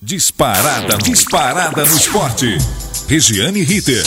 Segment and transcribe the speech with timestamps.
[0.00, 2.56] Disparada, disparada no esporte.
[3.08, 4.04] Regiane Ritter.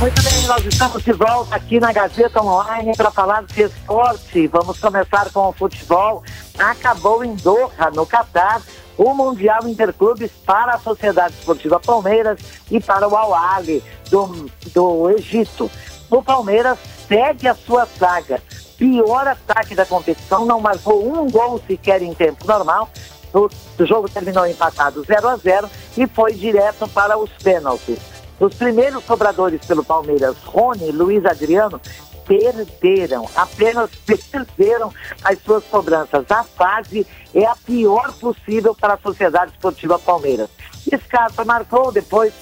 [0.00, 4.46] Muito bem, nós estamos de volta aqui na Gazeta Online para falar de esporte.
[4.46, 6.22] Vamos começar com o futebol.
[6.56, 8.62] Acabou em Doha, no Catar,
[8.96, 12.38] o Mundial Interclubes para a Sociedade Esportiva Palmeiras
[12.70, 15.68] e para o Al-Ali do, do Egito.
[16.08, 18.40] O Palmeiras segue a sua saga
[18.82, 22.90] pior ataque da competição, não marcou um gol sequer em tempo normal.
[23.32, 23.48] O,
[23.84, 28.00] jogo terminou empatado 0 a 0 e foi direto para os pênaltis.
[28.40, 31.80] Os primeiros cobradores pelo Palmeiras, Rony e Luiz Adriano,
[32.26, 34.92] perderam, apenas perderam
[35.22, 36.28] as suas cobranças.
[36.28, 40.50] A fase é a pior possível para a Sociedade Esportiva Palmeiras.
[41.06, 42.32] Scarpa marcou, depois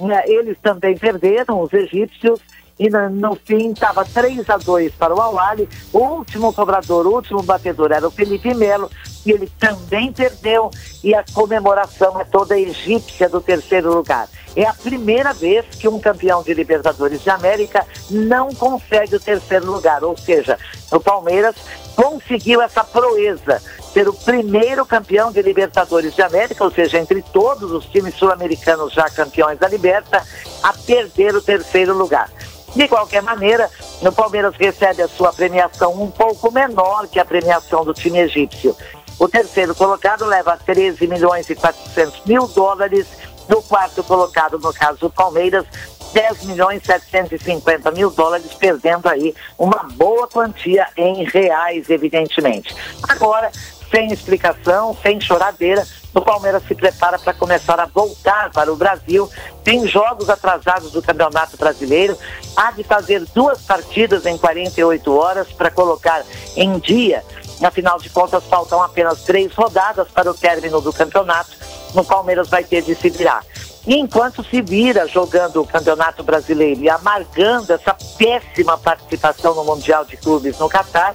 [0.00, 2.40] né, eles também perderam, os egípcios,
[2.80, 5.68] e no, fim estava 3 a 2 para o Awali.
[5.92, 8.90] O último cobrador, o último batedor era o Felipe Melo
[9.26, 10.70] e ele também perdeu
[11.04, 14.30] e a comemoração é toda egípcia do terceiro lugar.
[14.56, 19.70] É a primeira vez que um campeão de Libertadores de América não consegue o terceiro
[19.70, 20.58] lugar, ou seja,
[20.90, 21.54] o Palmeiras
[21.94, 27.70] conseguiu essa proeza, ser o primeiro campeão de Libertadores de América, ou seja, entre todos
[27.72, 30.26] os times sul-americanos já campeões da Liberta,
[30.62, 32.30] a perder o terceiro lugar.
[32.74, 33.68] De qualquer maneira,
[34.00, 38.76] o Palmeiras recebe a sua premiação um pouco menor que a premiação do time egípcio.
[39.18, 43.06] O terceiro colocado leva 13 milhões e 400 mil dólares.
[43.48, 45.66] No quarto colocado, no caso do Palmeiras,
[46.12, 52.74] 10 milhões e 750 mil dólares, perdendo aí uma boa quantia em reais, evidentemente.
[53.08, 53.50] Agora,
[53.90, 59.30] sem explicação, sem choradeira, o Palmeiras se prepara para começar a voltar para o Brasil.
[59.62, 62.18] Tem jogos atrasados do Campeonato Brasileiro.
[62.56, 66.24] Há de fazer duas partidas em 48 horas para colocar
[66.56, 67.22] em dia.
[67.62, 71.50] Afinal de contas, faltam apenas três rodadas para o término do campeonato.
[71.94, 73.44] O Palmeiras vai ter de se virar.
[73.86, 80.04] E enquanto se vira jogando o Campeonato Brasileiro e amargando essa péssima participação no Mundial
[80.04, 81.14] de Clubes no Catar,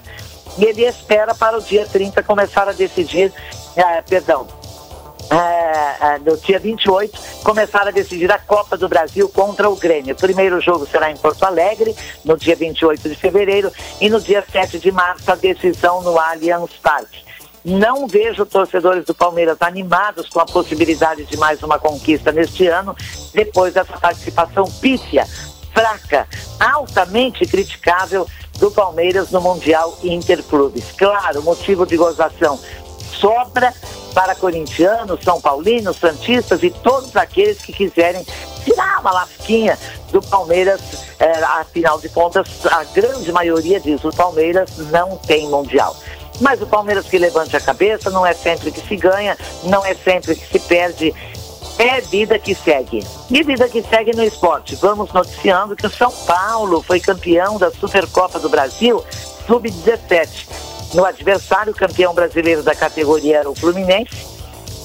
[0.63, 3.33] ele espera para o dia 30 começar a decidir,
[3.75, 4.47] eh, perdão,
[5.29, 10.13] é, é, no dia 28, começaram a decidir a Copa do Brasil contra o Grêmio.
[10.13, 14.43] O primeiro jogo será em Porto Alegre, no dia 28 de fevereiro, e no dia
[14.49, 17.25] 7 de março, a decisão no Allianz Parque.
[17.63, 22.95] Não vejo torcedores do Palmeiras animados com a possibilidade de mais uma conquista neste ano,
[23.33, 25.25] depois dessa participação pífia,
[25.73, 26.27] fraca,
[26.59, 28.27] altamente criticável
[28.57, 30.91] do Palmeiras no Mundial Interclubes.
[30.97, 32.59] Claro, motivo de gozação
[33.19, 33.73] sobra
[34.13, 38.25] para corintianos, são paulinos, santistas e todos aqueles que quiserem
[38.63, 39.77] tirar uma lasquinha
[40.11, 40.81] do Palmeiras.
[41.19, 45.95] É, afinal de contas, a grande maioria diz o Palmeiras não tem mundial.
[46.41, 49.93] Mas o Palmeiras que levante a cabeça, não é sempre que se ganha, não é
[49.93, 51.13] sempre que se perde.
[51.77, 53.05] É vida que segue.
[53.29, 54.75] E vida que segue no esporte.
[54.75, 59.03] Vamos noticiando que o São Paulo foi campeão da Supercopa do Brasil,
[59.45, 60.65] sub-17
[60.95, 64.25] no adversário, campeão brasileiro da categoria era o Fluminense.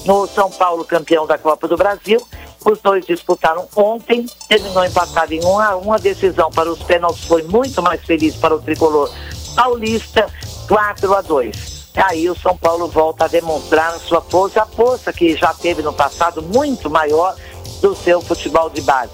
[0.05, 2.21] No São Paulo, campeão da Copa do Brasil.
[2.65, 7.23] Os dois disputaram ontem, terminou empatado em 1 a 1 A decisão para os pênaltis
[7.23, 9.09] foi muito mais feliz para o tricolor
[9.55, 10.27] paulista,
[10.67, 11.80] 4 a 2.
[11.95, 15.91] Aí o São Paulo volta a demonstrar sua pose, a força que já teve no
[15.91, 17.35] passado muito maior
[17.81, 19.11] do seu futebol de base.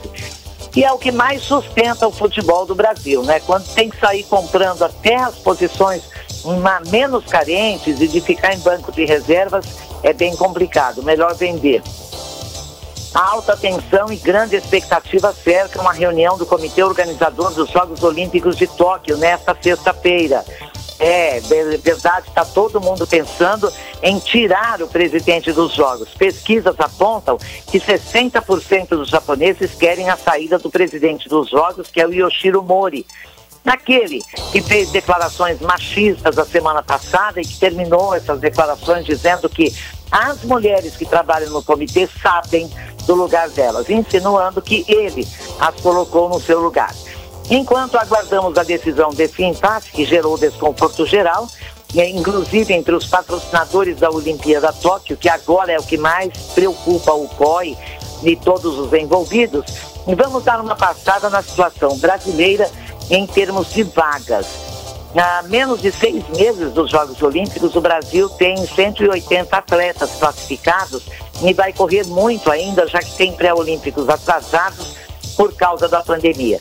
[0.76, 3.40] E é o que mais sustenta o futebol do Brasil, né?
[3.40, 6.04] Quando tem que sair comprando até as posições
[6.92, 9.66] menos carentes e de ficar em banco de reservas
[10.04, 11.82] é bem complicado, melhor vender.
[13.14, 18.68] Alta tensão e grande expectativa cercam a reunião do comitê organizador dos Jogos Olímpicos de
[18.68, 20.46] Tóquio nesta sexta-feira.
[21.00, 23.72] É, verdade, está todo mundo pensando
[24.02, 26.10] em tirar o presidente dos Jogos.
[26.16, 27.38] Pesquisas apontam
[27.70, 32.64] que 60% dos japoneses querem a saída do presidente dos Jogos, que é o Yoshiro
[32.64, 33.06] Mori.
[33.64, 39.76] Naquele que fez declarações machistas a semana passada e que terminou essas declarações dizendo que
[40.10, 42.72] as mulheres que trabalham no comitê sabem
[43.06, 45.28] do lugar delas, insinuando que ele
[45.60, 46.94] as colocou no seu lugar.
[47.50, 51.48] Enquanto aguardamos a decisão desse impasse que gerou desconforto geral,
[51.96, 57.28] inclusive entre os patrocinadores da Olimpíada Tóquio, que agora é o que mais preocupa o
[57.30, 57.78] COI
[58.24, 59.66] e todos os envolvidos,
[60.06, 62.70] vamos dar uma passada na situação brasileira
[63.10, 64.46] em termos de vagas.
[65.16, 71.04] Há menos de seis meses dos Jogos Olímpicos, o Brasil tem 180 atletas classificados
[71.42, 74.98] e vai correr muito ainda, já que tem pré-olímpicos atrasados
[75.38, 76.60] por causa da pandemia.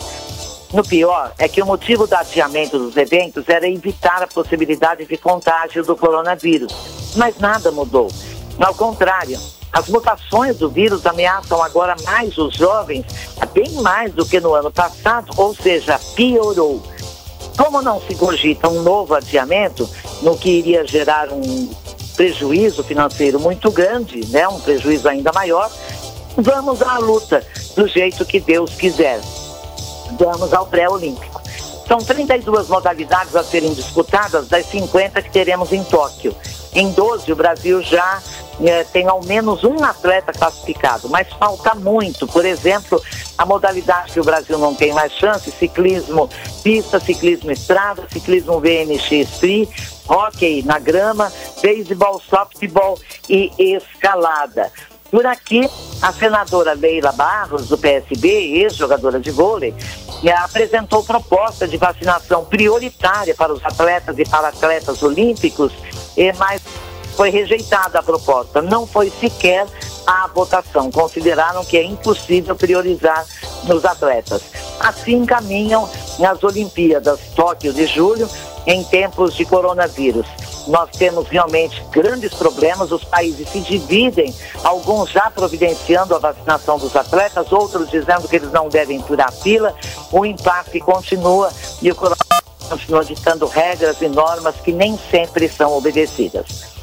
[0.77, 5.17] No pior, é que o motivo do adiamento dos eventos era evitar a possibilidade de
[5.17, 6.71] contágio do coronavírus.
[7.17, 8.09] Mas nada mudou.
[8.61, 9.41] Ao contrário,
[9.73, 13.07] as mutações do vírus ameaçam agora mais os jovens,
[13.55, 16.83] bem mais do que no ano passado, ou seja, piorou.
[17.57, 19.89] Como não se cogita um novo adiamento,
[20.21, 21.71] no que iria gerar um
[22.17, 25.71] prejuízo financeiro muito grande, né, um prejuízo ainda maior,
[26.37, 27.43] vamos à luta
[27.75, 29.23] do jeito que Deus quiser.
[30.19, 31.41] Vamos ao pré-olímpico.
[31.87, 36.35] São 32 modalidades a serem disputadas das 50 que teremos em Tóquio.
[36.73, 38.21] Em 12, o Brasil já
[38.61, 42.27] é, tem ao menos um atleta classificado, mas falta muito.
[42.27, 43.01] Por exemplo,
[43.39, 46.29] a modalidade que o Brasil não tem mais chance, ciclismo
[46.63, 49.69] pista, ciclismo estrada, ciclismo VMX free,
[50.09, 51.33] hockey na grama,
[51.63, 52.99] beisebol, softball
[53.29, 54.73] e escalada.
[55.17, 55.67] Por aqui,
[56.03, 59.75] a senadora Leila Barros, do PSB, ex-jogadora de vôlei,
[60.45, 65.73] apresentou proposta de vacinação prioritária para os atletas e para atletas olímpicos,
[66.37, 66.61] mas
[67.17, 68.61] foi rejeitada a proposta.
[68.61, 69.67] Não foi sequer
[70.07, 70.91] a votação.
[70.91, 73.25] Consideraram que é impossível priorizar
[73.65, 74.43] nos atletas.
[74.81, 75.89] Assim caminham
[76.23, 78.29] as Olimpíadas Tóquio de julho
[78.67, 80.27] em tempos de coronavírus.
[80.67, 84.35] Nós temos realmente grandes problemas, os países se dividem,
[84.65, 89.33] alguns já providenciando a vacinação dos atletas, outros dizendo que eles não devem furar a
[89.33, 89.75] fila.
[90.11, 91.97] O impasse continua e o
[92.69, 96.76] continua ditando regras e normas que nem sempre são obedecidas.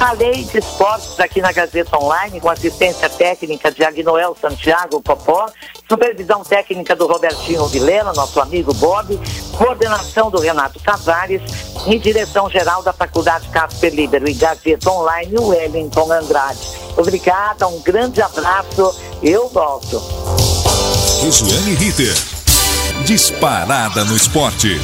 [0.00, 5.46] A lei de esportes aqui na Gazeta Online, com assistência técnica de Agnoel Santiago Popó,
[5.86, 9.20] supervisão técnica do Robertinho Vilela, nosso amigo Bob,
[9.58, 11.42] coordenação do Renato Tavares
[11.86, 16.58] e direção geral da Faculdade Casper Libero e Gazeta Online, Wellington Andrade.
[16.96, 20.02] Obrigada, um grande abraço, eu volto.
[21.76, 22.16] Ritter,
[23.04, 24.80] disparada no esporte.